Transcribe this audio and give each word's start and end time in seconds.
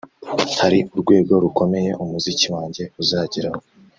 hari 0.61 0.79
urwego 0.93 1.33
rukomeye 1.43 1.91
umuziki 2.03 2.47
wanjye 2.55 2.83
uzageraho 3.01 3.61